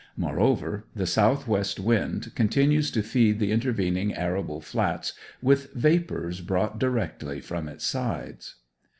[0.17, 6.79] Moreover, the south west wind continues to feed the intervening arable flats with vapours brought
[6.79, 8.55] directly from its sides.